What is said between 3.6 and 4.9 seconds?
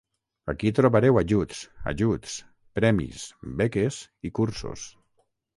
beques i cursos.